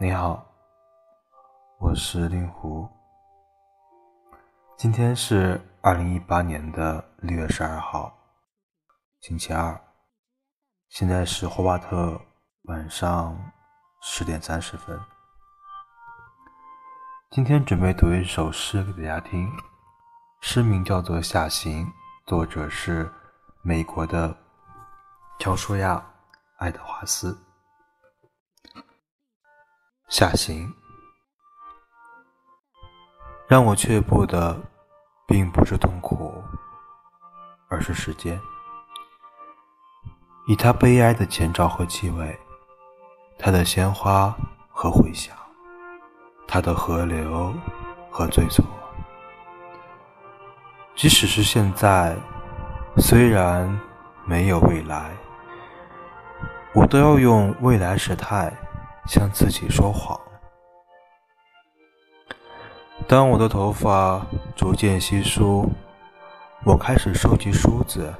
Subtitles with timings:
[0.00, 0.46] 你好，
[1.80, 2.88] 我是令狐。
[4.76, 8.16] 今天是二零一八年的六月十二号，
[9.18, 9.76] 星期二。
[10.88, 12.16] 现在是霍巴特
[12.66, 13.36] 晚上
[14.00, 14.96] 十点三十分。
[17.30, 19.50] 今天准备读一首诗给大家听，
[20.40, 21.84] 诗名叫做《下行》，
[22.24, 23.12] 作者是
[23.62, 24.36] 美国的
[25.40, 25.96] 乔舒亚·
[26.58, 27.36] 爱德华斯。
[30.08, 30.72] 下行，
[33.46, 34.58] 让我却步的
[35.26, 36.42] 并不是痛苦，
[37.68, 38.40] 而是时间。
[40.46, 42.38] 以它悲哀的前兆和气味，
[43.38, 44.34] 它的鲜花
[44.70, 45.36] 和回响，
[46.46, 47.52] 它的河流
[48.10, 48.64] 和醉错。
[50.96, 52.16] 即使是现在，
[52.96, 53.78] 虽然
[54.24, 55.14] 没有未来，
[56.72, 58.50] 我都要用未来时态
[59.08, 60.20] 向自己说谎。
[63.08, 64.24] 当我的头发
[64.54, 65.66] 逐渐稀疏，
[66.66, 68.14] 我开始收集梳子。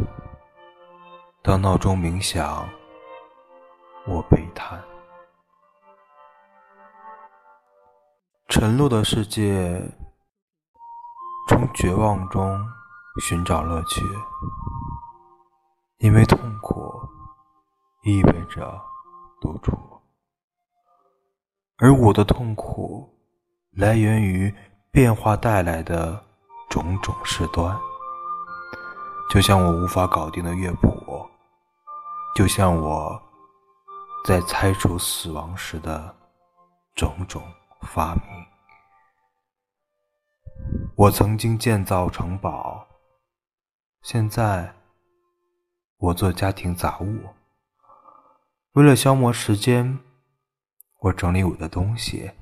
[1.42, 2.66] 当闹钟鸣响，
[4.06, 4.82] 我悲叹。
[8.48, 9.78] 沉落的世界，
[11.50, 12.58] 从绝望中
[13.20, 14.02] 寻找乐趣，
[15.98, 16.98] 因为痛苦
[18.04, 18.80] 意味着
[19.38, 19.97] 独处，
[21.80, 23.08] 而我的痛苦
[23.70, 24.52] 来源于
[24.90, 26.20] 变化带来的
[26.68, 27.78] 种种事端，
[29.30, 31.24] 就像我无法搞定的乐谱。
[32.34, 33.20] 就像我
[34.24, 36.14] 在拆除死亡时的
[36.96, 37.42] 种种
[37.82, 38.22] 发明，
[40.96, 42.86] 我曾经建造城堡，
[44.02, 44.72] 现在
[45.98, 47.18] 我做家庭杂物。
[48.72, 49.98] 为了消磨时间，
[50.98, 52.32] 我整理我的东西；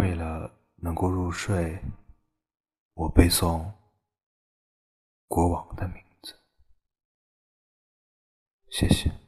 [0.00, 1.78] 为了能够入睡，
[2.94, 3.70] 我背诵
[5.26, 6.34] 国王的名字。
[8.70, 9.27] 谢谢。